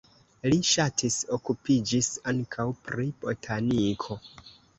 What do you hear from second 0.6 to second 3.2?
ŝatis okupiĝis ankaŭ pri